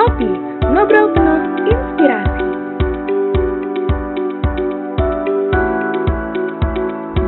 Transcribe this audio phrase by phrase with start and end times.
[0.00, 0.32] Ngopi,
[0.64, 2.46] ngobrol penuh inspirasi.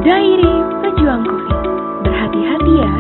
[0.01, 1.57] Diary Pejuang Kopi.
[2.01, 2.95] Berhati-hati ya.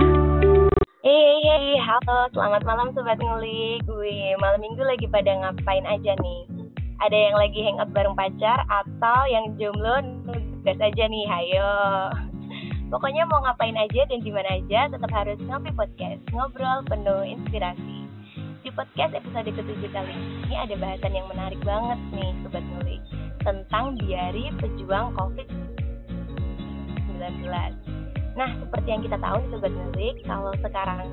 [1.00, 6.68] Hey, hey, halo, selamat malam Sobat Ngulik Gue malam minggu lagi pada ngapain aja nih?
[7.00, 11.72] Ada yang lagi hangout bareng pacar atau yang jomblo nugas aja nih, hayo
[12.92, 17.91] Pokoknya mau ngapain aja dan gimana aja tetap harus ngopi podcast Ngobrol penuh inspirasi
[18.62, 20.14] Di podcast episode ke-7 kali
[20.46, 23.02] ini ada bahasan yang menarik banget nih Sobat Ngulik
[23.42, 27.42] Tentang diari pejuang COVID-19
[28.38, 31.10] Nah, seperti yang kita tahu nih Sobat Ngulik, kalau sekarang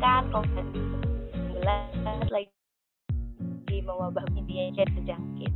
[0.00, 1.60] kan COVID-19
[2.32, 5.52] lagi mewabah media jadi terjangkit.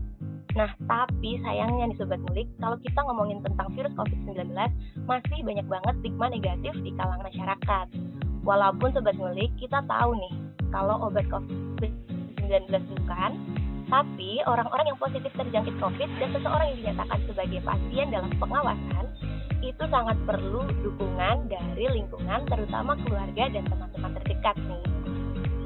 [0.52, 4.52] Nah, tapi sayangnya nih Sobat Ngulik, kalau kita ngomongin tentang virus COVID-19,
[5.08, 8.19] masih banyak banget stigma negatif di kalangan masyarakat.
[8.40, 10.34] Walaupun Sobat Ngulik, kita tahu nih,
[10.72, 13.30] kalau obat COVID-19 bukan,
[13.90, 19.04] tapi orang-orang yang positif terjangkit COVID dan seseorang yang dinyatakan sebagai pasien dalam pengawasan
[19.60, 24.84] itu sangat perlu dukungan dari lingkungan terutama keluarga dan teman-teman terdekat nih.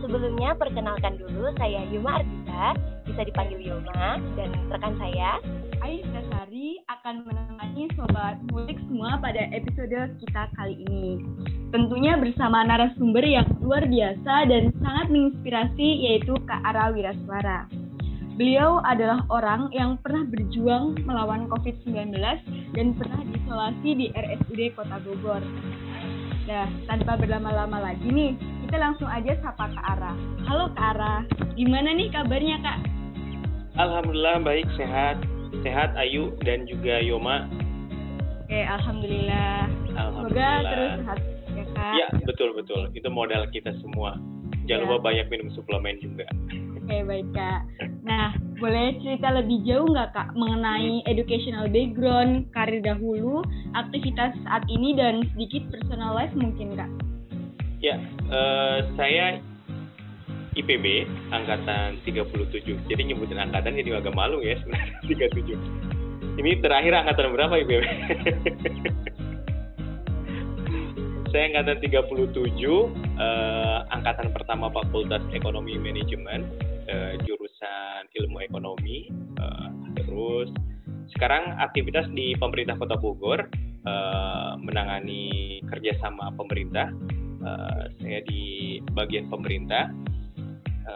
[0.03, 2.75] Sebelumnya perkenalkan dulu saya Yuma Ardita,
[3.07, 5.39] bisa dipanggil Yuma dan rekan saya
[5.85, 11.21] Aisyah Sari akan menemani sobat mulik semua pada episode kita kali ini.
[11.77, 17.69] Tentunya bersama narasumber yang luar biasa dan sangat menginspirasi yaitu Kak Ara Wiraswara.
[18.41, 22.17] Beliau adalah orang yang pernah berjuang melawan COVID-19
[22.73, 25.45] dan pernah diisolasi di RSUD Kota Bogor.
[26.49, 28.33] Nah, tanpa berlama-lama lagi nih,
[28.65, 30.17] kita langsung aja sapa Kak Ara.
[30.49, 31.29] Halo Kak Ara,
[31.61, 32.79] gimana nih kabarnya Kak?
[33.77, 35.34] Alhamdulillah baik, sehat.
[35.63, 37.47] Sehat Ayu dan juga Yoma.
[38.45, 39.71] Oke, Alhamdulillah.
[39.89, 41.19] Semoga terus sehat
[41.55, 41.95] ya Kak.
[41.97, 42.91] Ya, betul betul.
[42.93, 44.19] Itu modal kita semua.
[44.65, 44.89] Jangan Ya.
[44.89, 46.25] lupa banyak minum suplemen juga.
[46.81, 47.61] Oke, baik Kak.
[48.05, 53.41] Nah, boleh cerita lebih jauh nggak Kak mengenai educational background, karir dahulu,
[53.73, 56.91] aktivitas saat ini, dan sedikit personal life mungkin Kak?
[57.81, 57.97] Ya,
[58.29, 59.41] eh, saya
[60.55, 62.89] IPB angkatan 37.
[62.91, 64.95] Jadi nyebutin angkatan jadi agak malu ya sebenarnya
[65.35, 65.59] 37.
[66.35, 67.83] Ini terakhir angkatan berapa IPB?
[71.35, 72.31] saya angkatan 37,
[73.19, 76.47] eh, angkatan pertama Fakultas Ekonomi Manajemen,
[76.87, 79.11] eh, jurusan Ilmu Ekonomi.
[79.35, 80.55] eh, terus
[81.11, 83.51] sekarang aktivitas di pemerintah Kota Bogor,
[83.83, 86.95] eh, menangani kerjasama pemerintah.
[87.43, 89.91] Eh, saya di bagian pemerintah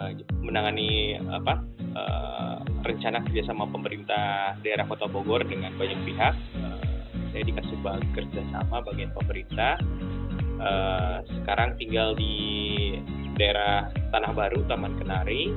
[0.04, 6.34] eh, menangani apa eh, rencana kerjasama pemerintah daerah Kota Bogor dengan banyak pihak.
[6.34, 6.86] Eh,
[7.28, 7.76] saya dikasih
[8.14, 9.76] kerjasama bagian pemerintah.
[10.58, 12.34] Eh, sekarang tinggal di
[13.38, 15.54] daerah Tanah Baru, Taman Kenari,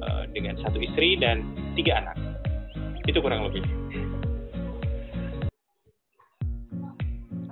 [0.00, 1.44] eh, dengan satu istri dan
[1.76, 2.16] tiga anak.
[3.04, 3.64] Itu kurang lebih.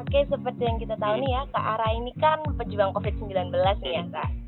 [0.00, 4.04] Oke, seperti yang kita tahu nih ya, Kak Ara ini kan pejuang COVID-19 nih ya,
[4.10, 4.39] Kak.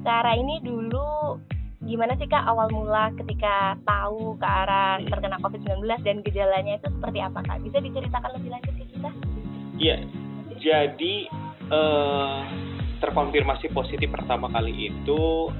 [0.00, 1.36] Kak Ara ini dulu
[1.84, 7.18] gimana sih Kak awal mula ketika tahu Kak Ara terkena COVID-19 dan gejalanya itu seperti
[7.20, 7.60] apa Kak?
[7.60, 9.10] Bisa diceritakan lebih lanjut ke kita?
[9.80, 9.96] Iya,
[10.60, 11.14] jadi
[11.68, 12.40] eh,
[13.04, 15.52] terkonfirmasi positif pertama kali itu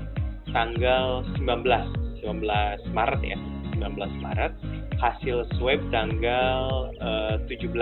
[0.57, 3.39] tanggal 19, 19 Maret ya,
[3.77, 4.53] 19 Maret.
[5.01, 7.77] Hasil swab tanggal eh, 17.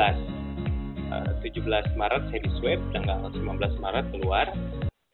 [1.08, 4.46] Eh, 17 Maret saya di swab, tanggal 19 Maret keluar.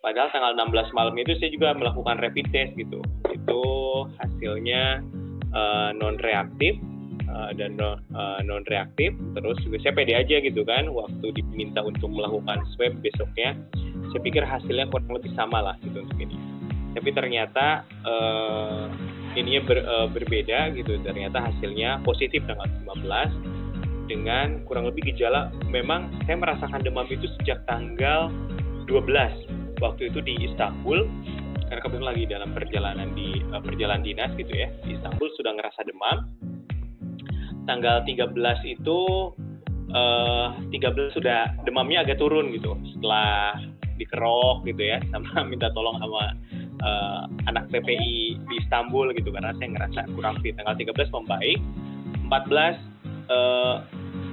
[0.05, 3.01] Padahal tanggal 16 malam itu saya juga melakukan rapid test gitu.
[3.33, 3.63] Itu
[4.21, 5.01] hasilnya
[5.97, 6.77] non reaktif
[7.25, 7.81] uh, dan
[8.45, 13.57] non reaktif terus juga saya pede aja gitu kan waktu diminta untuk melakukan swab besoknya
[14.13, 16.37] saya pikir hasilnya kurang lebih sama lah gitu untuk ini.
[16.93, 18.93] Tapi ternyata uh,
[19.41, 21.01] ininya ber, uh, berbeda gitu.
[21.01, 25.49] Ternyata hasilnya positif tanggal 19 dengan kurang lebih gejala.
[25.73, 28.29] Memang saya merasakan demam itu sejak tanggal
[28.85, 31.05] 12 waktu itu di Istanbul
[31.69, 35.81] karena kebetulan lagi dalam perjalanan di uh, perjalanan dinas gitu ya di Istanbul sudah ngerasa
[35.85, 36.19] demam.
[37.65, 38.37] Tanggal 13
[38.77, 39.01] itu
[39.95, 43.55] eh 13 sudah demamnya agak turun gitu setelah
[43.95, 46.35] dikerok gitu ya sama minta tolong sama
[46.83, 50.59] eh, anak PPI di Istanbul gitu karena saya ngerasa kurang fit.
[50.59, 51.59] Tanggal 13 membaik
[52.27, 52.77] 14
[53.31, 53.77] eh,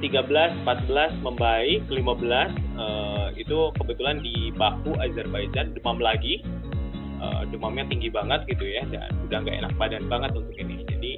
[0.02, 6.42] 13 14 membaik 15 eh, itu kebetulan di Baku Azerbaijan demam lagi.
[7.22, 10.82] Eh, demamnya tinggi banget gitu ya dan udah nggak enak badan banget untuk ini.
[10.90, 11.12] Jadi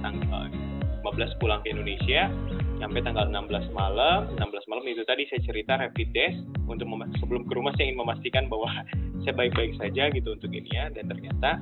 [0.00, 0.48] tang- eh,
[1.04, 2.32] 15 pulang ke Indonesia
[2.80, 4.26] sampai tanggal 16 malam.
[4.36, 6.88] 16 malam itu tadi saya cerita rapid test untuk
[7.22, 8.68] sebelum ke rumah saya ingin memastikan bahwa
[9.22, 10.88] saya baik-baik saja gitu untuk ini ya.
[10.92, 11.60] Dan ternyata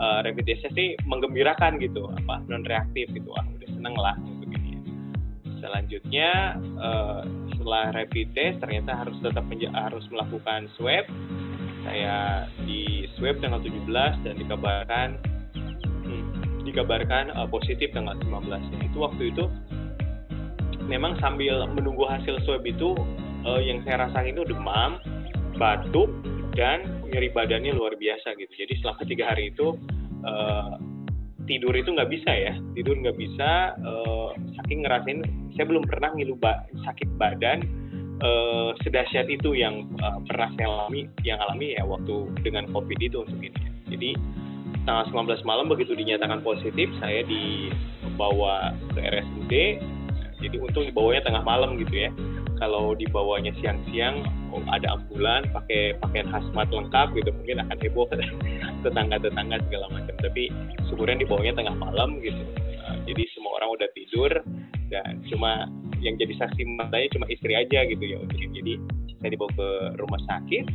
[0.00, 3.30] uh, rapid testnya sih menggembirakan gitu apa non reaktif gitu.
[3.36, 4.16] Ah udah seneng lah.
[5.66, 9.42] Selanjutnya uh, setelah rapid test ternyata harus tetap
[9.74, 11.04] harus melakukan swab
[11.82, 13.90] saya di swab tanggal 17
[14.22, 15.08] dan dikabarkan
[16.06, 16.24] hmm,
[16.62, 18.78] dikabarkan uh, positif tanggal 15 ya.
[18.86, 19.44] itu waktu itu
[20.86, 22.94] memang sambil menunggu hasil swab itu
[23.42, 25.02] uh, yang saya rasakan itu demam
[25.58, 26.10] batuk
[26.54, 29.74] dan nyeri badannya luar biasa gitu jadi selama tiga hari itu
[30.22, 30.78] uh,
[31.46, 32.52] tidur itu nggak bisa ya.
[32.74, 35.22] Tidur nggak bisa uh, saking ngerasain
[35.54, 37.64] saya belum pernah ngilu ba sakit badan
[38.20, 43.24] uh, sedahsyat itu yang uh, pernah saya alami yang alami ya waktu dengan covid itu
[43.24, 43.60] untuk ini.
[43.86, 44.10] Jadi
[44.84, 49.52] tanggal 19 malam begitu dinyatakan positif saya dibawa ke RSUD
[50.36, 52.10] jadi untung dibawanya tengah malam gitu ya.
[52.56, 58.08] Kalau dibawanya siang-siang oh, ada ambulan pakai pakaian hazmat lengkap gitu mungkin akan heboh
[58.86, 60.14] tetangga-tetangga segala macam.
[60.22, 60.48] Tapi
[60.86, 62.42] syukurnya dibawanya tengah malam gitu.
[62.86, 64.30] Uh, jadi semua orang udah tidur
[64.86, 65.66] dan cuma
[65.98, 68.22] yang jadi saksi matanya cuma istri aja gitu ya
[68.66, 68.78] jadi
[69.22, 69.68] saya dibawa ke
[70.02, 70.66] rumah sakit.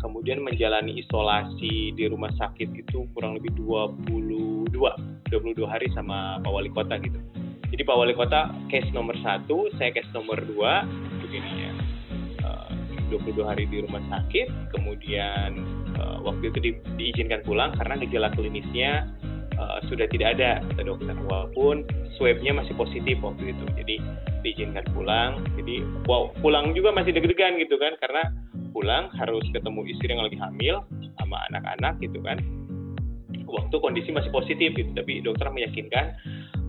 [0.00, 6.72] Kemudian menjalani isolasi di rumah sakit itu kurang lebih 22 22 hari sama Pak Wali
[6.72, 7.20] Kota gitu.
[7.70, 10.82] Jadi Pak Wali Kota case nomor satu, saya case nomor dua,
[11.22, 11.72] begini ya.
[13.10, 15.66] Uh, 22 hari di rumah sakit, kemudian
[15.98, 19.10] uh, waktu itu di, diizinkan pulang karena gejala klinisnya
[19.58, 20.62] uh, sudah tidak ada.
[20.70, 21.82] Kata dokter walaupun
[22.14, 23.64] swabnya masih positif waktu itu.
[23.74, 23.96] Jadi
[24.46, 25.42] diizinkan pulang.
[25.58, 27.98] Jadi wow pulang juga masih deg-degan gitu kan.
[27.98, 28.30] Karena
[28.70, 30.86] pulang harus ketemu istri yang lagi hamil
[31.18, 32.38] sama anak-anak gitu kan
[33.46, 36.14] waktu kondisi masih positif gitu tapi dokter meyakinkan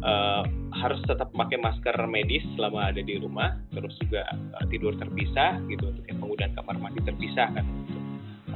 [0.06, 0.44] uh,
[0.82, 4.26] harus tetap pakai masker medis selama ada di rumah, terus juga
[4.58, 8.04] uh, tidur terpisah gitu untuk yang penggunaan kamar mandi terpisah kan untuk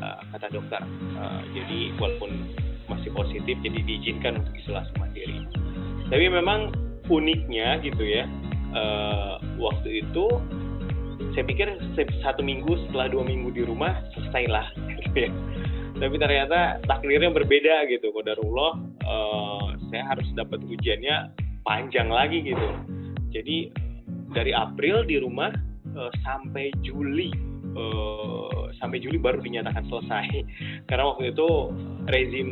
[0.01, 0.81] uh, kata dokter.
[1.17, 2.31] Uh, jadi walaupun
[2.85, 5.41] masih positif, jadi diizinkan untuk isolasi mandiri.
[6.09, 6.69] Tapi memang
[7.09, 8.29] uniknya gitu ya,
[8.73, 10.25] uh, waktu itu
[11.33, 11.67] saya pikir
[12.21, 14.67] satu minggu setelah dua minggu di rumah selesailah
[15.01, 15.31] gitu ya.
[15.95, 18.11] Tapi ternyata takdirnya berbeda gitu.
[18.11, 18.71] Kodarullah
[19.07, 21.31] uh, saya harus dapat ujiannya
[21.65, 22.95] panjang lagi gitu
[23.35, 23.57] jadi
[24.31, 25.51] dari April di rumah
[25.91, 27.35] uh, sampai Juli
[27.75, 30.27] uh, sampai Juli baru dinyatakan selesai
[30.87, 31.47] karena waktu itu
[32.07, 32.49] rezim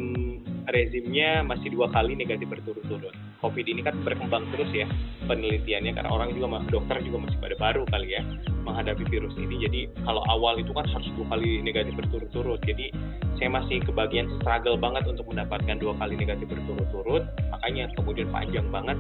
[0.68, 3.16] rezimnya masih dua kali negatif berturut-turut.
[3.44, 4.88] COVID ini kan berkembang terus ya
[5.28, 8.24] penelitiannya karena orang juga dokter juga masih pada baru kali ya
[8.63, 9.56] menghadapi virus ini.
[9.68, 12.63] Jadi kalau awal itu kan harus dua kali negatif berturut-turut.
[12.63, 12.90] Jadi
[13.36, 17.28] saya masih kebagian struggle banget untuk mendapatkan dua kali negatif berturut-turut.
[17.51, 18.95] Makanya kemudian panjang banget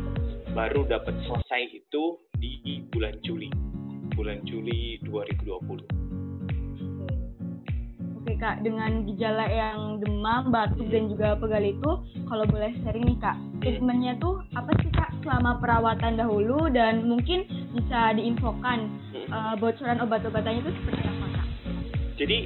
[0.51, 3.47] baru dapat selesai itu di bulan Juli.
[4.13, 6.02] Bulan Juli 2020.
[8.23, 11.91] Oke kak, dengan gejala yang demam, batuk dan juga pegal itu,
[12.31, 17.43] kalau boleh sharing nih kak, treatmentnya tuh apa sih kak selama perawatan dahulu dan mungkin
[17.75, 18.87] bisa diinfokan
[19.27, 21.47] uh, bocoran obat-obatannya itu seperti apa kak?
[22.15, 22.37] Jadi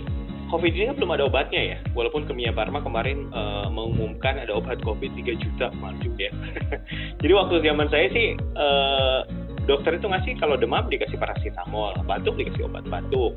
[0.49, 4.81] COVID ini kan belum ada obatnya ya, walaupun Kemia Pharma kemarin uh, mengumumkan ada obat
[4.81, 6.33] COVID 3 juta maju ya.
[7.21, 9.29] Jadi waktu zaman saya sih uh,
[9.67, 13.35] dokter itu ngasih kalau demam dikasih paracetamol, batuk dikasih obat batuk.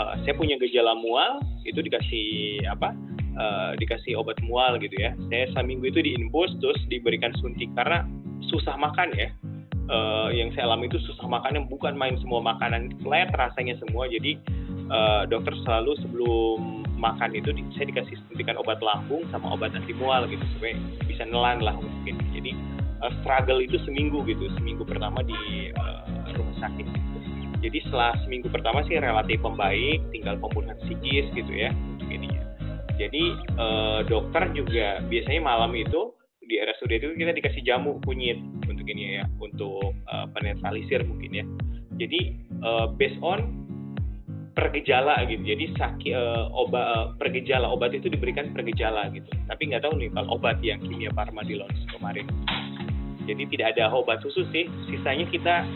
[0.00, 2.96] Uh, saya punya gejala mual itu dikasih apa?
[3.36, 5.12] Uh, dikasih obat mual gitu ya.
[5.28, 8.08] Saya seminggu itu diinfus terus diberikan suntik karena
[8.48, 9.28] susah makan ya.
[9.86, 14.10] Uh, yang saya alami itu susah makan yang bukan main semua makanan flat rasanya semua
[14.10, 14.34] jadi
[14.90, 20.26] uh, dokter selalu sebelum makan itu saya dikasih suntikan obat lambung sama obat anti mual
[20.26, 20.74] gitu supaya
[21.06, 22.18] bisa nelan lah mungkin
[23.06, 26.02] uh, struggle itu seminggu gitu seminggu pertama di uh,
[26.34, 26.86] rumah sakit
[27.62, 32.42] jadi setelah seminggu pertama sih relatif membaik tinggal pemulihan psikis gitu ya untuk ininya
[32.98, 36.10] jadi uh, dokter juga biasanya malam itu
[36.46, 41.44] di RSUD itu kita dikasih jamu kunyit untuk ini ya untuk uh, penetralisir mungkin ya
[41.96, 42.34] jadi
[42.66, 43.66] uh, based on
[44.56, 45.52] pergejala gitu.
[45.52, 49.28] Jadi sakit uh, obat uh, pergejala obat itu diberikan pergejala gitu.
[49.46, 52.24] Tapi nggak tahu nih kalau obat yang kimia farma di launch kemarin
[53.26, 54.70] jadi tidak ada obat khusus sih.
[54.86, 55.66] Sisanya kita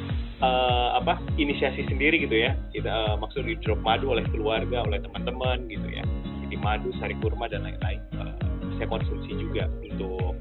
[0.40, 2.54] uh, apa inisiasi sendiri gitu ya.
[2.70, 6.06] Kita uh, maksud di drop madu oleh keluarga oleh teman-teman gitu ya.
[6.46, 8.00] Jadi madu sari kurma dan lain-lain.
[8.16, 8.34] Uh,
[8.78, 10.38] saya konsumsi juga untuk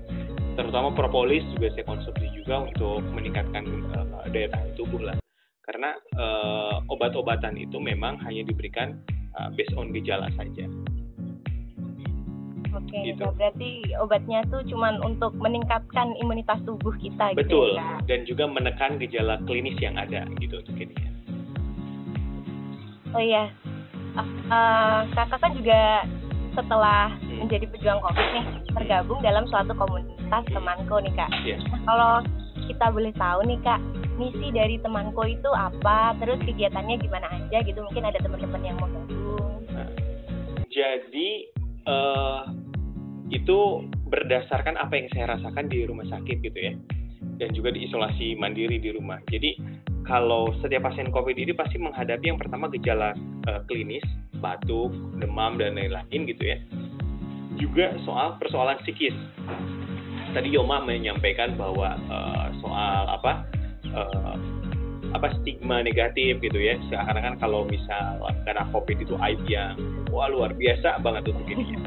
[0.55, 3.65] terutama propolis juga saya konsumsi juga untuk meningkatkan
[3.97, 5.17] uh, daya tahan tubuh lah.
[5.65, 8.97] Karena uh, obat-obatan itu memang hanya diberikan
[9.37, 10.65] uh, based on gejala saja
[12.69, 13.25] Oke, okay, gitu.
[13.33, 19.01] berarti obatnya tuh cuma untuk meningkatkan imunitas tubuh kita gitu Betul, ya, dan juga menekan
[19.01, 20.93] gejala klinis yang ada gitu untuk ini.
[23.09, 23.49] Oh iya,
[24.53, 26.05] uh, kakak kan juga
[26.53, 27.45] setelah Hmm.
[27.45, 31.29] menjadi pejuang COVID nih tergabung dalam suatu komunitas temanko nih kak.
[31.45, 31.57] Iya.
[31.71, 32.13] Nah, kalau
[32.67, 33.79] kita boleh tahu nih kak,
[34.19, 36.13] misi dari temanko itu apa?
[36.19, 37.79] Terus kegiatannya gimana aja gitu?
[37.81, 39.63] Mungkin ada teman-teman yang mau gabung.
[40.69, 41.49] Jadi
[41.85, 42.41] eh
[43.29, 46.73] itu berdasarkan apa yang saya rasakan di rumah sakit gitu ya,
[47.37, 49.21] dan juga di isolasi mandiri di rumah.
[49.29, 49.53] Jadi
[50.09, 53.13] kalau setiap pasien COVID ini pasti menghadapi yang pertama gejala
[53.45, 54.01] eh, klinis,
[54.41, 54.89] batuk,
[55.21, 56.57] demam dan lain-lain gitu ya.
[57.61, 59.13] Juga soal persoalan psikis.
[60.33, 63.45] Tadi Yoma menyampaikan bahwa eh, soal apa
[63.93, 64.35] eh,
[65.13, 66.77] apa stigma negatif gitu ya.
[66.91, 69.75] Seakan-akan kalau misal karena COVID itu aib yang
[70.13, 71.79] wah luar biasa banget untuk ya.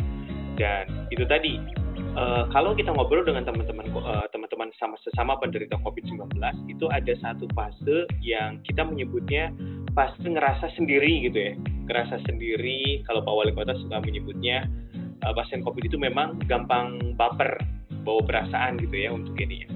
[0.58, 1.58] Dan itu tadi
[1.96, 6.38] eh, kalau kita ngobrol dengan teman-teman eh, teman-teman sama sesama penderita COVID-19
[6.68, 9.54] itu ada satu fase yang kita menyebutnya
[9.94, 11.52] fase ngerasa sendiri gitu ya.
[11.90, 14.66] Ngerasa sendiri kalau Pak Wali Kota suka menyebutnya
[15.22, 17.58] eh, pasien COVID itu memang gampang baper,
[18.02, 19.68] bawa perasaan gitu ya untuk ini ya.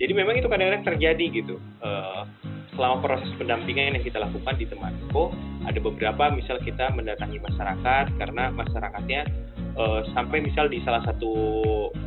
[0.00, 1.60] Jadi memang itu kadang-kadang terjadi gitu.
[1.84, 2.22] Eh,
[2.74, 5.34] selama proses pendampingan yang kita lakukan di Temanko,
[5.66, 9.20] ada beberapa misal kita mendatangi masyarakat karena masyarakatnya
[9.76, 11.30] eh, sampai misal di salah satu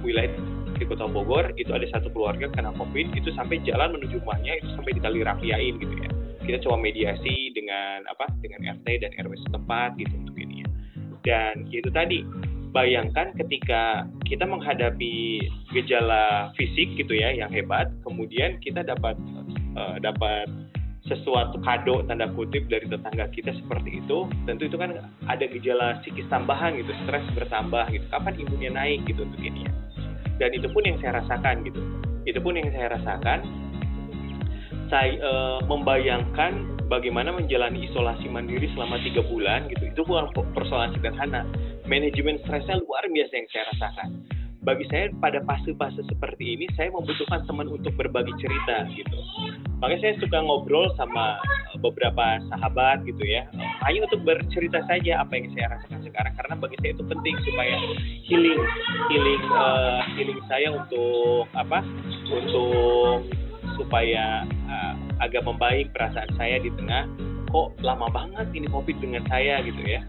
[0.01, 0.31] wilayah
[0.73, 4.67] di Kota Bogor itu ada satu keluarga kena COVID itu sampai jalan menuju rumahnya itu
[4.73, 6.09] sampai ditali rapiain gitu ya.
[6.43, 10.69] Kita coba mediasi dengan apa dengan RT dan RW setempat gitu untuk ini ya.
[11.23, 12.25] Dan itu tadi
[12.73, 19.15] bayangkan ketika kita menghadapi gejala fisik gitu ya yang hebat, kemudian kita dapat
[19.77, 20.47] eh, dapat
[21.03, 26.23] sesuatu kado tanda kutip dari tetangga kita seperti itu, tentu itu kan ada gejala psikis
[26.31, 28.05] tambahan gitu, stres bertambah gitu.
[28.07, 29.71] Kapan imunnya naik gitu untuk ini ya.
[30.39, 31.79] Dan itu pun yang saya rasakan gitu.
[32.23, 33.39] Itu pun yang saya rasakan.
[34.87, 39.83] Saya eh, membayangkan bagaimana menjalani isolasi mandiri selama tiga bulan gitu.
[39.91, 41.43] Itu bukan persoalan sederhana.
[41.83, 44.32] Manajemen stresnya luar biasa yang saya rasakan
[44.63, 49.17] bagi saya pada fase-fase seperti ini saya membutuhkan teman untuk berbagi cerita gitu.
[49.83, 51.35] Makanya saya suka ngobrol sama
[51.75, 53.43] eh, beberapa sahabat gitu ya.
[53.51, 57.35] Eh, Hanya untuk bercerita saja apa yang saya rasakan sekarang karena bagi saya itu penting
[57.43, 57.75] supaya
[58.23, 58.61] healing
[59.11, 61.83] healing eh, healing saya untuk apa?
[62.31, 63.27] Untuk
[63.75, 67.03] supaya eh, agak membaik perasaan saya di tengah
[67.51, 70.01] kok lama banget ini covid dengan saya gitu ya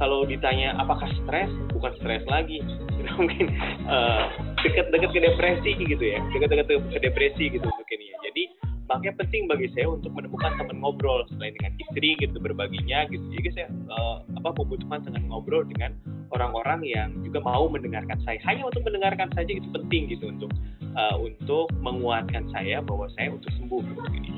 [0.00, 1.52] kalau ditanya apakah stres?
[1.76, 2.64] Bukan stres lagi.
[3.20, 3.46] Mungkin
[3.84, 4.22] eh,
[4.64, 6.18] dekat-dekat ke depresi gitu ya.
[6.32, 8.16] Dekat-dekat ke depresi gitu untuk ini ya.
[8.32, 8.42] Jadi
[8.88, 13.22] makanya penting bagi saya untuk menemukan teman ngobrol selain dengan istri gitu berbaginya gitu.
[13.28, 15.92] Jadi saya eh, apa membutuhkan teman ngobrol dengan
[16.32, 18.40] orang-orang yang juga mau mendengarkan saya.
[18.48, 23.52] Hanya untuk mendengarkan saja itu penting gitu untuk eh, untuk menguatkan saya bahwa saya untuk
[23.60, 24.32] sembuh gitu.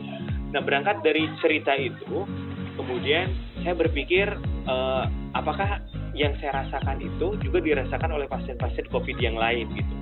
[0.52, 2.26] Nah berangkat dari cerita itu
[2.76, 3.30] kemudian
[3.62, 4.26] saya berpikir
[4.66, 5.04] eh,
[5.34, 9.94] apakah yang saya rasakan itu juga dirasakan oleh pasien-pasien COVID yang lain gitu.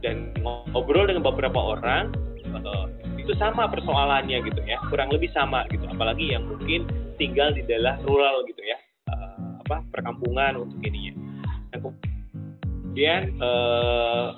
[0.00, 2.14] Dan ngobrol dengan beberapa orang
[2.44, 2.86] eh,
[3.20, 5.84] itu sama persoalannya gitu ya, kurang lebih sama gitu.
[5.90, 6.88] Apalagi yang mungkin
[7.20, 8.78] tinggal di daerah rural gitu ya,
[9.12, 11.14] eh, apa perkampungan untuk ini ya.
[11.70, 14.28] Nah, kemudian eh,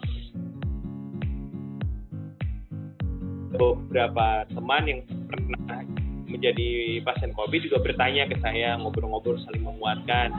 [3.52, 5.85] beberapa teman yang pernah
[6.33, 10.33] menjadi pasien COVID juga bertanya ke saya ngobrol-ngobrol saling menguatkan.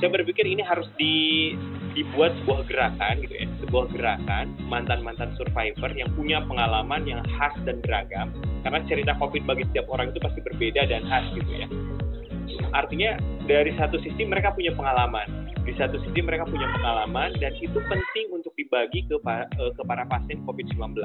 [0.00, 1.52] Saya berpikir ini harus di,
[1.94, 7.78] dibuat sebuah gerakan gitu ya, sebuah gerakan mantan-mantan survivor yang punya pengalaman yang khas dan
[7.84, 8.34] beragam.
[8.66, 11.68] Karena cerita COVID bagi setiap orang itu pasti berbeda dan khas gitu ya.
[12.72, 13.16] Artinya
[13.48, 18.26] dari satu sisi mereka punya pengalaman, di satu sisi mereka punya pengalaman dan itu penting
[18.34, 19.16] untuk dibagi ke,
[19.52, 20.98] ke para pasien COVID-19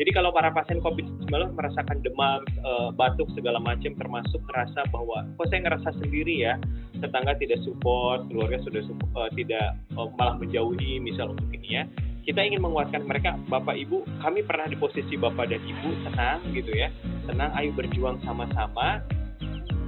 [0.00, 5.46] jadi kalau para pasien COVID-19 merasakan demam, e, batuk segala macam, termasuk merasa bahwa kok
[5.52, 6.56] saya ngerasa sendiri ya,
[6.96, 11.84] tetangga tidak support, keluarga sudah support, e, tidak malah menjauhi, misal untuk ini ya,
[12.24, 16.72] kita ingin menguatkan mereka, bapak ibu, kami pernah di posisi bapak dan ibu, tenang gitu
[16.72, 16.88] ya,
[17.28, 19.04] tenang, ayo berjuang sama-sama,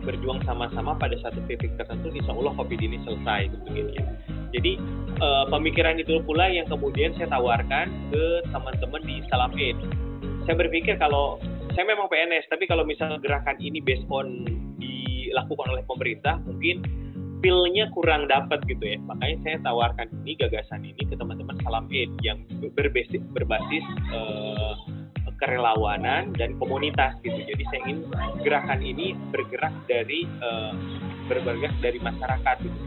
[0.05, 4.05] berjuang sama-sama pada satu titik tertentu, insya Allah COVID ini selesai gitu ini ya.
[4.55, 4.73] Jadi
[5.19, 9.75] uh, pemikiran itu pula yang kemudian saya tawarkan ke teman-teman di Salam Aid.
[10.47, 11.43] Saya berpikir kalau
[11.75, 14.47] saya memang PNS, tapi kalau misalnya gerakan ini based on
[14.79, 16.87] dilakukan oleh pemerintah, mungkin
[17.43, 18.99] feel-nya kurang dapat gitu ya.
[19.03, 22.41] Makanya saya tawarkan ini gagasan ini ke teman-teman Salam Aid yang
[22.79, 23.85] berbasis berbasis
[24.15, 25.04] uh,
[25.45, 27.37] kerelawanan dan komunitas gitu.
[27.37, 27.99] Jadi saya ingin
[28.41, 30.73] gerakan ini bergerak dari uh,
[31.29, 32.79] bergerak dari masyarakat gitu.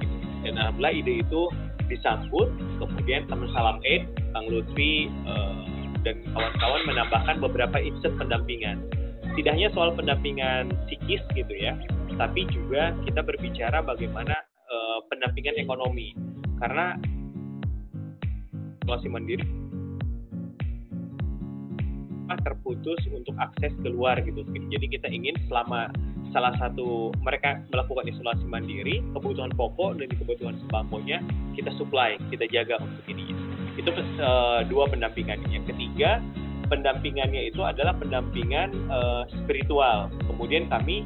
[0.42, 1.42] Dan alhamdulillah ide itu
[1.88, 2.50] disambut
[2.82, 5.64] kemudian teman salam aid Kang Lutfi uh,
[6.02, 8.82] dan kawan-kawan menambahkan beberapa insight pendampingan.
[9.38, 11.78] Tidak hanya soal pendampingan psikis gitu ya
[12.18, 14.34] tapi juga kita berbicara bagaimana
[14.68, 16.18] uh, pendampingan ekonomi.
[16.58, 16.98] Karena
[18.82, 19.46] isolasi mandiri
[22.48, 24.48] terputus untuk akses keluar gitu.
[24.48, 25.92] Jadi kita ingin selama
[26.32, 31.20] salah satu mereka melakukan isolasi mandiri, kebutuhan pokok dan kebutuhan sembakonya
[31.60, 33.36] kita supply, kita jaga untuk ini.
[33.76, 35.68] Itu uh, dua pendampingannya.
[35.68, 36.24] Ketiga,
[36.72, 40.12] pendampingannya itu adalah pendampingan uh, spiritual.
[40.28, 41.04] Kemudian kami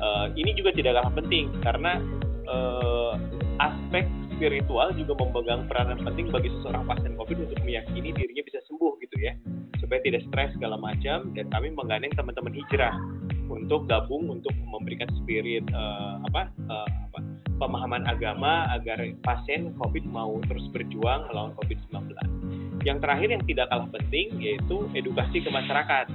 [0.00, 2.00] uh, ini juga tidak kalah penting karena
[2.48, 3.14] uh,
[3.60, 4.08] aspek
[4.42, 9.16] spiritual juga memegang peranan penting bagi seseorang pasien COVID untuk meyakini dirinya bisa sembuh gitu
[9.22, 9.38] ya
[9.78, 12.90] supaya tidak stres segala macam dan kami menggandeng teman-teman hijrah
[13.46, 17.18] untuk gabung untuk memberikan spirit uh, apa, uh, apa
[17.62, 22.10] pemahaman agama agar pasien COVID mau terus berjuang melawan COVID-19.
[22.82, 26.10] Yang terakhir yang tidak kalah penting yaitu edukasi ke masyarakat.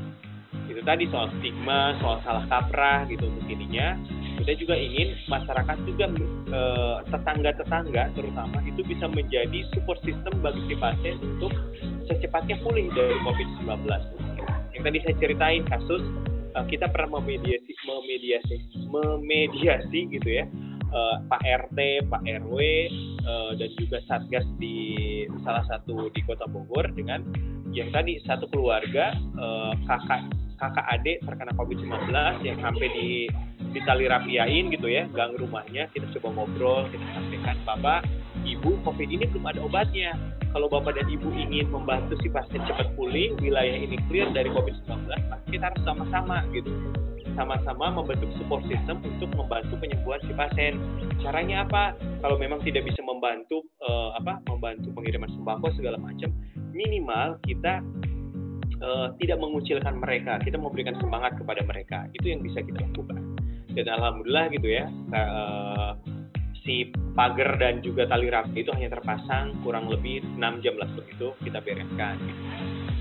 [0.67, 3.96] Itu tadi soal stigma, soal salah kaprah gitu untuk ininya.
[4.38, 6.06] Kita juga ingin masyarakat juga
[6.53, 11.51] eh, tetangga-tetangga terutama itu bisa menjadi support system bagi si pasien untuk
[12.06, 13.67] secepatnya pulih dari COVID-19.
[14.77, 16.06] Yang tadi saya ceritain kasus
[16.58, 18.56] uh, kita pernah memediasi memediasi
[18.89, 20.46] memediasi gitu ya
[20.94, 22.56] uh, Pak RT, Pak RW
[23.25, 24.77] uh, dan juga satgas di
[25.46, 27.22] salah satu di Kota Bogor dengan
[27.75, 30.24] yang tadi satu keluarga uh, kakak
[30.58, 32.10] kakak adik terkena COVID-19
[32.41, 33.29] yang sampai di
[33.77, 38.01] di tali rapiain gitu ya gang rumahnya kita coba ngobrol kita sampaikan bapak
[38.41, 40.17] ibu COVID ini belum ada obatnya
[40.57, 45.05] kalau Bapak dan Ibu ingin membantu si pasien cepat pulih, wilayah ini clear dari COVID-19,
[45.05, 46.72] maka kita harus sama-sama gitu.
[47.38, 50.81] Sama-sama membentuk support system untuk membantu penyembuhan si pasien.
[51.22, 51.93] Caranya apa?
[52.25, 54.41] Kalau memang tidak bisa membantu uh, apa?
[54.50, 56.34] membantu pengiriman sembako segala macam,
[56.74, 57.84] minimal kita
[58.81, 62.10] uh, tidak mengucilkan mereka, kita memberikan semangat kepada mereka.
[62.17, 63.22] Itu yang bisa kita lakukan.
[63.77, 65.93] Dan alhamdulillah gitu ya, uh,
[66.66, 71.37] si pagar dan juga tali rapi itu hanya terpasang kurang lebih 6 jam lah begitu
[71.46, 72.18] kita bereskan.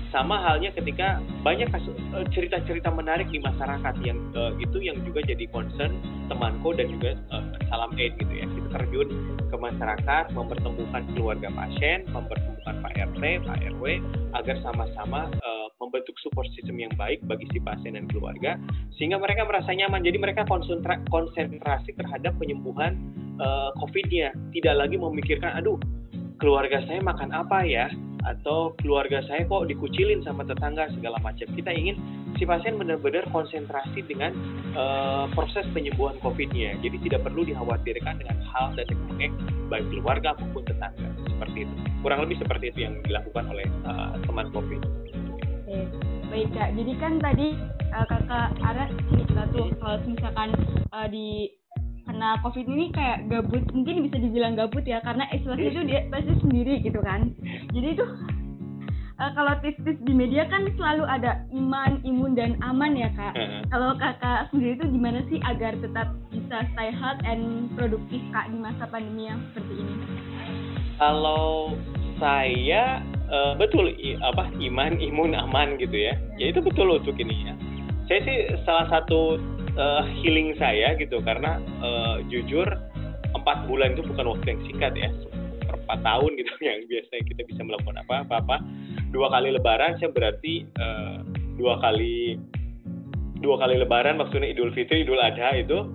[0.09, 5.43] Sama halnya ketika banyak eh, cerita-cerita menarik di masyarakat yang uh, itu yang juga jadi
[5.51, 5.99] concern
[6.31, 8.47] temanku dan juga uh, salam aid gitu ya.
[8.47, 9.07] Kita terjun
[9.47, 13.83] ke masyarakat, mempertemukan keluarga pasien, mempertemukan Pak RT, Pak RW
[14.35, 18.59] agar sama-sama uh, membentuk support system yang baik bagi si pasien dan keluarga
[18.99, 20.03] sehingga mereka merasa nyaman.
[20.03, 20.43] Jadi mereka
[21.11, 22.97] konsentrasi terhadap penyembuhan
[23.39, 25.77] uh, COVID-nya, tidak lagi memikirkan, aduh,
[26.37, 27.87] keluarga saya makan apa ya,
[28.25, 31.45] atau keluarga saya kok dikucilin sama tetangga segala macam.
[31.53, 31.99] Kita ingin
[32.37, 34.33] si pasien benar-benar konsentrasi dengan
[34.77, 36.77] uh, proses penyembuhan COVID-nya.
[36.81, 39.33] Jadi tidak perlu dikhawatirkan dengan hal dan mengek
[39.67, 41.73] baik keluarga maupun tetangga seperti itu.
[42.01, 44.81] Kurang lebih seperti itu yang dilakukan oleh uh, teman COVID.
[45.67, 45.77] Oke,
[46.31, 46.69] baik kak.
[46.77, 47.47] Jadi kan tadi
[47.91, 50.49] uh, kakak Ara cerita tuh kalau misalkan
[50.93, 51.51] uh, di
[52.17, 56.33] karena covid ini kayak gabut mungkin bisa dibilang gabut ya karena isolasi itu dia pasti
[56.41, 57.29] sendiri gitu kan.
[57.77, 58.01] Jadi itu
[59.21, 63.37] uh, kalau tips-tips di media kan selalu ada iman imun dan aman ya kak.
[63.69, 68.57] Kalau kakak sendiri itu gimana sih agar tetap bisa stay health and produktif kak di
[68.65, 69.93] masa pandemi yang seperti ini?
[70.97, 71.77] Kalau
[72.17, 76.17] saya uh, betul i, apa iman imun aman gitu ya.
[76.41, 77.53] Ya itu betul untuk ini ya.
[78.09, 79.37] Saya sih salah satu
[79.77, 81.21] uh, healing saya gitu.
[81.21, 82.67] Karena uh, jujur
[83.33, 85.09] empat bulan itu bukan waktu yang singkat ya.
[85.67, 88.57] Empat tahun gitu yang biasanya kita bisa melakukan apa apa, apa.
[89.07, 91.23] dua kali lebaran saya berarti uh,
[91.55, 92.35] dua kali
[93.39, 95.87] dua kali lebaran maksudnya Idul Fitri Idul Adha itu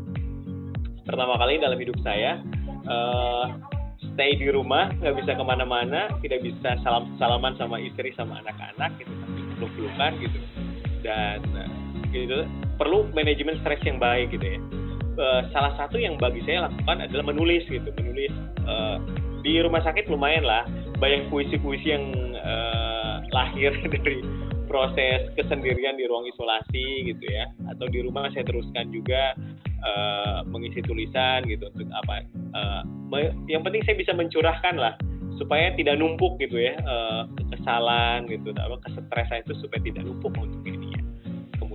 [1.04, 2.40] pertama kali dalam hidup saya
[2.88, 3.52] uh,
[4.14, 8.96] stay di rumah nggak bisa ke mana-mana tidak bisa salam salaman sama istri sama anak-anak
[8.96, 10.38] gitu tapi peluk-pelukan gitu.
[11.02, 11.40] Dan
[12.12, 12.44] gitu.
[12.76, 14.60] Perlu manajemen stres yang baik gitu ya.
[15.12, 18.32] Uh, salah satu yang bagi saya lakukan adalah menulis gitu menulis.
[18.64, 19.00] Uh,
[19.42, 20.62] di rumah sakit lumayan lah
[21.02, 22.04] banyak puisi-puisi yang
[22.38, 24.22] uh, lahir dari
[24.70, 27.50] proses kesendirian di ruang isolasi gitu ya.
[27.72, 29.36] Atau di rumah saya teruskan juga
[29.84, 32.24] uh, mengisi tulisan gitu untuk apa
[32.56, 32.82] uh,
[33.50, 34.96] yang penting saya bisa mencurahkan lah
[35.36, 36.76] supaya tidak numpuk gitu ya
[37.40, 40.81] kekesalan gitu apa kesetresan itu supaya tidak numpuk untuk ini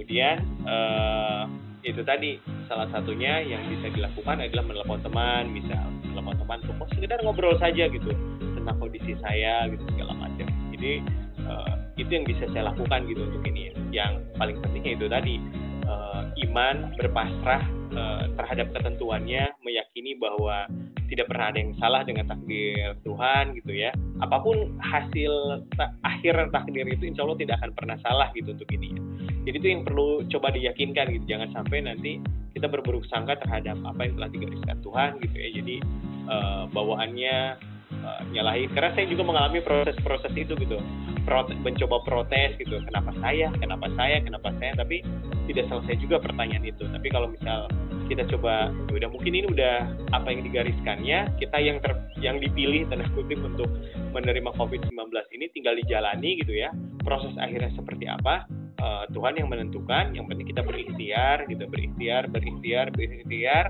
[0.08, 1.44] kemudian uh,
[1.84, 2.40] itu tadi
[2.72, 7.60] salah satunya yang bisa dilakukan adalah menelpon teman misal menelpon teman untuk oh, sekedar ngobrol
[7.60, 8.16] saja gitu
[8.56, 11.04] tentang kondisi saya gitu segala macam jadi
[11.44, 13.74] uh, itu yang bisa saya lakukan gitu untuk ini ya.
[13.92, 15.36] yang paling pentingnya itu tadi
[15.84, 17.68] uh, iman berpasrah
[17.98, 20.70] uh, terhadap ketentuannya meyakini bahwa
[21.08, 23.92] tidak pernah ada yang salah dengan takdir Tuhan gitu ya.
[24.22, 28.70] Apa pun hasil ta akhir takdir itu insya Allah tidak akan pernah salah gitu untuk
[28.76, 29.02] ini ya.
[29.48, 31.26] jadi itu yang perlu coba diyakinkan gitu.
[31.26, 32.20] Jangan sampai nanti
[32.54, 35.50] kita berburuk sangka terhadap apa yang telah digariskan Tuhan gitu ya.
[35.64, 35.76] Jadi
[36.28, 37.36] uh, bawaannya
[38.04, 38.68] uh, nyalahi.
[38.76, 40.78] Karena saya juga mengalami proses-proses itu gitu.
[41.24, 42.80] Protes, mencoba protes gitu.
[42.88, 43.52] Kenapa saya?
[43.60, 44.20] Kenapa saya?
[44.24, 44.72] Kenapa saya?
[44.76, 45.04] Tapi
[45.48, 46.84] tidak selesai juga pertanyaan itu.
[46.88, 47.72] Tapi kalau misal
[48.08, 49.76] kita coba ya udah mungkin ini udah
[50.16, 51.38] apa yang digariskannya.
[51.38, 53.68] Kita yang ter, yang dipilih tanda kutip untuk
[54.16, 54.96] menerima COVID-19
[55.36, 56.72] ini tinggal dijalani gitu ya.
[57.04, 58.48] Proses akhirnya seperti apa?
[58.78, 63.66] Uh, Tuhan yang menentukan yang penting kita berikhtiar gitu berikhtiar berikhtiar berikhtiar.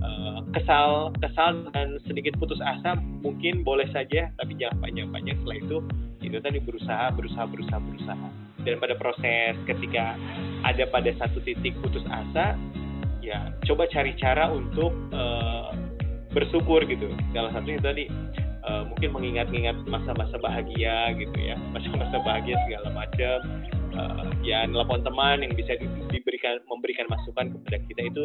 [0.00, 5.78] Uh, kesal kesal dan sedikit putus asa mungkin boleh saja tapi jangan panjang-panjang setelah itu.
[6.20, 8.28] Itu tadi berusaha berusaha berusaha berusaha.
[8.60, 10.16] Dan pada proses ketika
[10.64, 12.56] ada pada satu titik putus asa
[13.20, 15.72] ya coba cari cara untuk uh,
[16.32, 17.10] bersyukur gitu.
[17.34, 18.04] Salah satunya tadi
[18.66, 21.56] uh, mungkin mengingat-ingat masa-masa bahagia gitu ya.
[21.74, 23.38] Masa-masa bahagia segala macam.
[23.90, 25.74] Uh, ya nelpon teman yang bisa
[26.14, 28.22] diberikan memberikan masukan kepada kita itu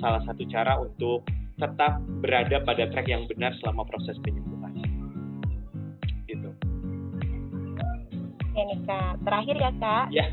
[0.00, 1.20] salah satu cara untuk
[1.60, 4.72] tetap berada pada track yang benar selama proses penyembuhan.
[6.26, 6.48] Gitu.
[8.56, 9.12] Ya nih kak.
[9.22, 10.06] Terakhir ya kak.
[10.08, 10.26] Ya.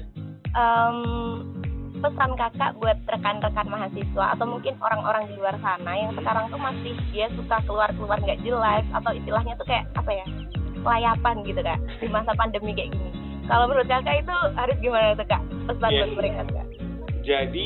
[0.55, 1.58] Um,
[1.99, 6.95] pesan kakak buat rekan-rekan mahasiswa atau mungkin orang-orang di luar sana yang sekarang tuh masih
[7.11, 10.25] dia suka keluar-keluar nggak jelas atau istilahnya tuh kayak apa ya
[10.79, 13.11] layapan gitu kak di masa pandemi kayak gini.
[13.49, 15.99] Kalau menurut kakak itu harus gimana tuh kak pesan yeah.
[16.07, 16.67] buat mereka kak?
[17.27, 17.65] Jadi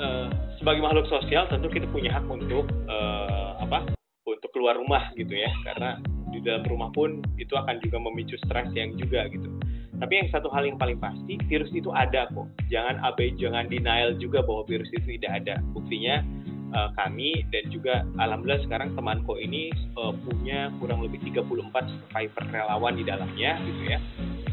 [0.00, 0.26] uh,
[0.56, 3.92] sebagai makhluk sosial tentu kita punya hak untuk uh, apa
[4.24, 5.52] untuk keluar rumah gitu ya.
[5.68, 6.00] Karena
[6.32, 9.46] di dalam rumah pun itu akan juga memicu stres yang juga gitu
[10.02, 12.50] tapi yang satu hal yang paling pasti, virus itu ada kok.
[12.66, 15.54] Jangan abai, jangan denial juga bahwa virus itu tidak ada.
[15.70, 16.18] Buktinya
[16.74, 22.94] uh, kami dan juga alhamdulillah sekarang temanku ini uh, punya kurang lebih 34 survivor relawan
[22.98, 23.98] di dalamnya gitu ya.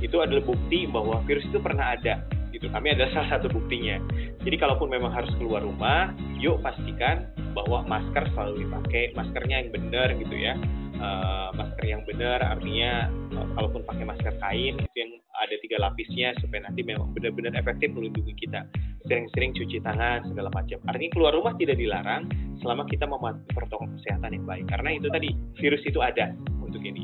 [0.01, 2.21] Itu adalah bukti bahwa virus itu pernah ada
[2.53, 2.69] gitu.
[2.69, 3.97] Kami adalah salah satu buktinya.
[4.45, 7.25] Jadi kalaupun memang harus keluar rumah, yuk pastikan
[7.57, 10.55] bahwa masker selalu dipakai, maskernya yang benar gitu ya
[11.01, 15.11] uh, masker yang benar artinya uh, kalaupun pakai masker kain itu yang
[15.41, 18.61] ada tiga lapisnya supaya nanti memang benar-benar efektif melindungi kita.
[19.09, 20.77] Sering-sering cuci tangan segala macam.
[20.85, 22.29] Artinya keluar rumah tidak dilarang
[22.61, 24.65] selama kita mematuhi protokol kesehatan yang baik.
[24.69, 26.29] Karena itu tadi virus itu ada
[26.61, 27.01] untuk ini.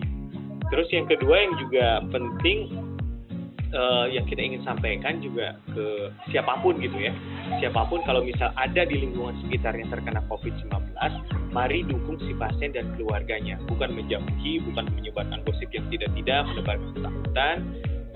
[0.69, 2.69] Terus yang kedua yang juga penting
[3.73, 7.11] uh, yang kita ingin sampaikan juga ke siapa pun gitu ya.
[7.63, 10.71] Siapa pun kalau misal ada di lingkungan sekitar yang terkena COVID-19,
[11.51, 13.59] mari dukung si pasien dan keluarganya.
[13.67, 17.57] Bukan menjauhi, bukan menyebarkan gosip yang tidak-tidak, menebarkan ketakutan.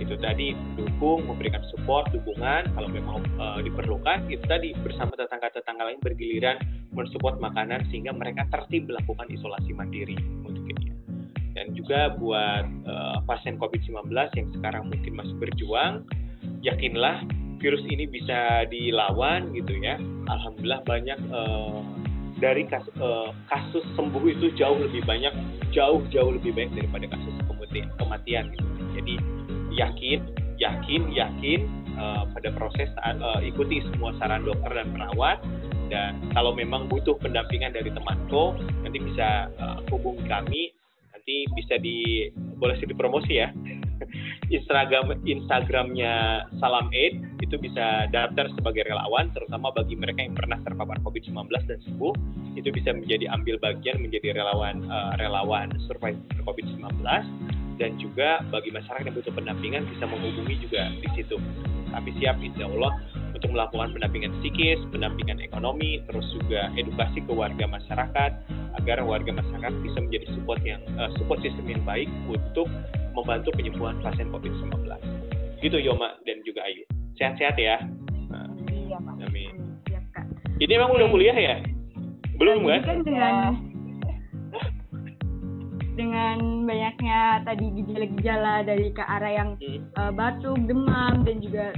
[0.02, 4.26] Itu tadi dukung, memberikan support, dukungan kalau memang uh, diperlukan.
[4.34, 6.58] Itu tadi bersama tetangga-tetangga lain bergiliran
[6.92, 10.81] mensupport makanan sehingga mereka tertib melakukan isolasi mandiri untuk dan
[11.82, 16.06] juga buat uh, pasien COVID-19 yang sekarang mungkin masih berjuang,
[16.62, 17.26] yakinlah
[17.58, 19.98] virus ini bisa dilawan gitu ya.
[20.30, 21.82] Alhamdulillah banyak uh,
[22.38, 25.34] dari kasus, uh, kasus sembuh itu jauh lebih banyak,
[25.74, 28.65] jauh jauh lebih banyak daripada kasus kematian, kematian gitu.
[29.02, 29.13] Jadi
[29.74, 30.20] yakin,
[30.62, 31.60] yakin, yakin
[31.98, 35.38] uh, pada proses uh, ikuti semua saran dokter dan perawat
[35.91, 40.72] dan kalau memang butuh pendampingan dari temanku nanti bisa uh, hubungi kami
[41.22, 42.26] nanti bisa di
[42.58, 43.54] boleh sih dipromosi ya
[44.58, 50.98] Instagram Instagramnya Salam Aid itu bisa daftar sebagai relawan terutama bagi mereka yang pernah terpapar
[51.06, 52.14] COVID-19 dan sembuh
[52.58, 56.90] itu bisa menjadi ambil bagian menjadi relawan uh, relawan survivor COVID-19
[57.78, 61.38] dan juga bagi masyarakat yang butuh pendampingan bisa menghubungi juga di situ.
[61.90, 62.94] Tapi siap insya Allah
[63.42, 68.32] untuk melakukan pendampingan psikis, pendampingan ekonomi, terus juga edukasi ke warga masyarakat
[68.78, 72.70] agar warga masyarakat bisa menjadi support yang uh, support sistem yang baik untuk
[73.18, 74.86] membantu penyembuhan pasien COVID-19.
[75.58, 76.86] Gitu Yoma dan juga Ayu.
[77.18, 77.82] Sehat-sehat ya.
[78.30, 79.26] Nah, iya Pak.
[79.26, 79.54] Amin.
[79.90, 80.26] Iya, Kak.
[80.62, 81.56] Ini emang udah kuliah ya?
[82.38, 82.82] Belum kan?
[82.86, 83.34] kan dengan
[86.00, 86.38] dengan
[86.70, 89.82] banyaknya tadi gejala-gejala dari ke arah yang Hmm.
[89.98, 91.74] uh, batuk, demam dan juga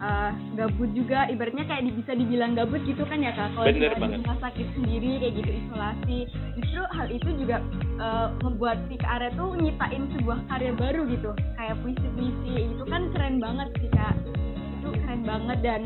[0.00, 1.28] uh, gabut juga.
[1.30, 3.52] Ibaratnya kayak bisa dibilang gabut gitu kan ya kak?
[3.56, 6.18] Kalau di rumah sakit sendiri kayak gitu isolasi.
[6.60, 7.56] Justru hal itu juga
[8.00, 11.30] uh, membuat si kak tuh nyiptain sebuah karya baru gitu.
[11.56, 12.54] Kayak puisi-puisi.
[12.76, 14.14] Itu kan keren banget sih kak.
[14.80, 15.58] Itu keren banget.
[15.64, 15.82] Dan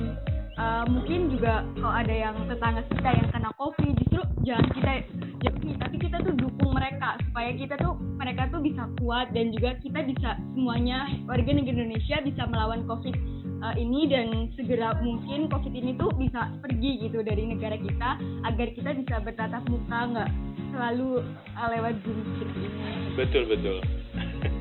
[0.58, 4.92] uh, mungkin juga kalau ada yang tetangga kita yang kena covid justru jangan kita
[5.40, 7.16] jauhi tapi kita tuh dukung mereka.
[7.30, 12.20] Supaya kita tuh mereka tuh bisa kuat dan juga kita bisa semuanya warga negara Indonesia
[12.20, 13.16] bisa melawan covid
[13.60, 18.10] uh, ini dan segera mungkin covid ini tuh bisa pergi gitu dari negara kita
[18.48, 20.30] agar kita bisa bertatap muka nggak
[20.70, 21.24] selalu
[21.56, 23.78] uh, lewat zoom seperti ini Betul betul.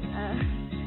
[0.09, 0.35] Uh,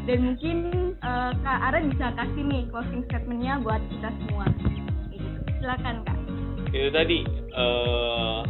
[0.03, 0.57] dan mungkin
[1.01, 4.47] uh, Kak Ara bisa kasih nih closing statementnya buat kita semua.
[5.15, 5.31] Gitu.
[5.63, 6.19] Silakan Kak.
[6.73, 7.21] itu tadi
[7.53, 8.41] eh,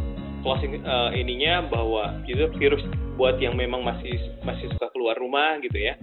[0.47, 2.79] closing uh, ininya bahwa itu virus
[3.19, 4.15] buat yang memang masih
[4.47, 5.99] masih suka keluar rumah gitu ya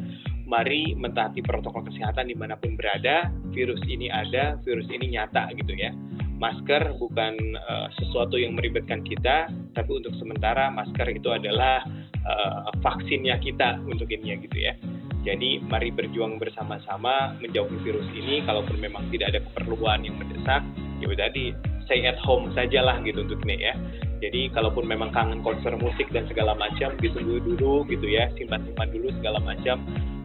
[0.50, 5.70] mari mentaati protokol kesehatan di mana pun berada virus ini ada virus ini nyata gitu
[5.78, 5.94] ya.
[6.40, 9.46] Masker bukan uh, sesuatu yang meribetkan kita
[9.78, 11.86] tapi untuk sementara masker itu adalah
[12.26, 14.74] uh, vaksinnya kita untuk ini ya gitu ya.
[15.20, 20.64] Jadi mari berjuang bersama-sama menjauhi virus ini kalaupun memang tidak ada keperluan yang mendesak
[21.00, 21.52] ya tadi
[21.84, 23.74] stay at home sajalah gitu untuk ini ya.
[24.20, 29.08] Jadi kalaupun memang kangen konser musik dan segala macam ditunggu dulu gitu ya, simpan-simpan dulu
[29.16, 29.80] segala macam,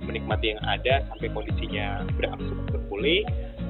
[0.06, 3.26] menikmati yang ada sampai kondisinya berangsur pulih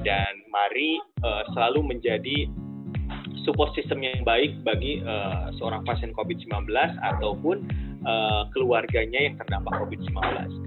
[0.06, 2.46] dan mari uh, selalu menjadi
[3.42, 6.70] support system yang baik bagi uh, seorang pasien COVID-19
[7.02, 7.66] ataupun
[8.06, 10.14] uh, keluarganya yang terdampak COVID-19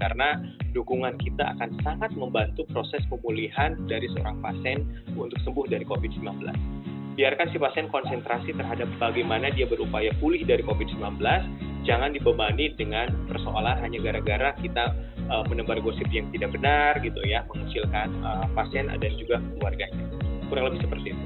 [0.00, 0.28] karena
[0.72, 4.84] dukungan kita akan sangat membantu proses pemulihan dari seorang pasien
[5.16, 6.26] untuk sembuh dari COVID-19
[7.20, 11.20] biarkan si pasien konsentrasi terhadap bagaimana dia berupaya pulih dari COVID-19,
[11.84, 14.94] jangan dibebani dengan persoalan hanya gara-gara kita
[15.30, 20.04] uh, menebar gosip yang tidak benar gitu ya, mengucilkan uh, pasien dan juga keluarganya.
[20.50, 21.24] Kurang lebih seperti itu.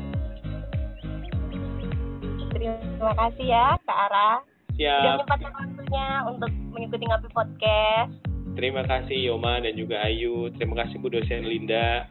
[2.55, 4.31] Terima kasih ya Kak Ara.
[4.79, 5.01] Siap.
[5.01, 8.13] Sudah menyempatkan waktunya untuk mengikuti Ngopi Podcast.
[8.55, 10.49] Terima kasih Yoma dan juga Ayu.
[10.55, 12.07] Terima kasih Bu dosen Linda.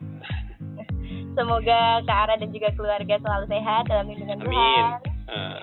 [1.38, 4.52] Semoga Kak Ara dan juga keluarga selalu sehat dalam lindungan Amin.
[4.52, 4.86] Tuhan.
[5.24, 5.60] Uh,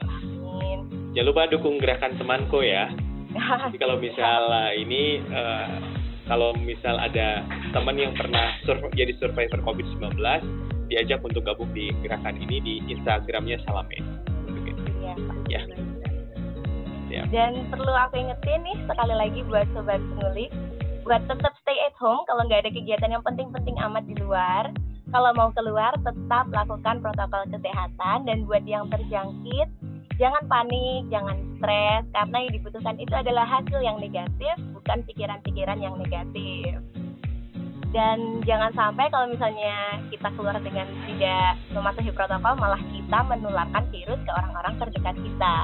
[0.56, 0.78] Amin.
[1.12, 2.90] jangan lupa dukung gerakan temanku ya.
[3.70, 5.99] Jadi kalau misal uh, ini uh,
[6.30, 7.42] kalau misal ada
[7.74, 10.14] teman yang pernah sur- jadi survivor COVID-19
[10.86, 13.98] diajak untuk gabung di gerakan ini di Instagramnya Salame.
[15.02, 15.14] Iya.
[15.50, 15.62] Ya.
[17.10, 17.22] Ya.
[17.34, 20.54] Dan perlu aku ingetin nih sekali lagi buat sobat ngulik
[21.02, 24.70] buat tetap stay at home kalau nggak ada kegiatan yang penting-penting amat di luar.
[25.10, 29.66] Kalau mau keluar tetap lakukan protokol kesehatan dan buat yang terjangkit
[30.20, 34.54] jangan panik, jangan stres karena yang dibutuhkan itu adalah hasil yang negatif
[34.90, 36.82] bukan pikiran-pikiran yang negatif.
[37.94, 44.18] Dan jangan sampai kalau misalnya kita keluar dengan tidak mematuhi protokol malah kita menularkan virus
[44.26, 45.58] ke orang-orang terdekat kita.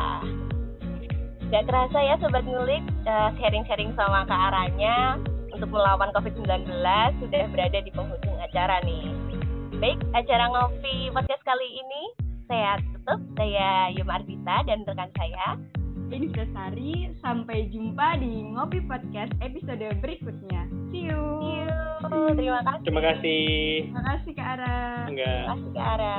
[1.50, 5.18] Gak kerasa ya Sobat Ngulik, eh, sharing-sharing sama Kak Aranya
[5.50, 6.70] untuk melawan COVID-19
[7.18, 9.10] sudah berada di penghujung acara nih.
[9.82, 12.02] Baik, acara ngopi podcast kali ini
[12.46, 13.18] saya tutup.
[13.34, 15.58] Saya Yuma Ardita dan rekan saya.
[16.06, 20.62] Ini Sari, sampai jumpa di Ngopi Podcast episode berikutnya.
[20.94, 21.22] See you.
[21.42, 21.70] See you.
[22.38, 22.82] Terima kasih.
[22.86, 23.44] Terima kasih.
[23.90, 24.78] Terima kasih Kak Ara.
[25.10, 25.26] Enggak.
[25.26, 26.18] Terima kasih Kak Ara.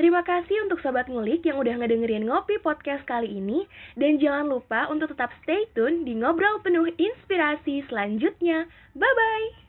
[0.00, 3.68] Terima kasih untuk Sobat Ngulik yang udah ngedengerin Ngopi Podcast kali ini.
[4.00, 8.64] Dan jangan lupa untuk tetap stay tune di ngobrol penuh inspirasi selanjutnya.
[8.96, 9.67] Bye-bye!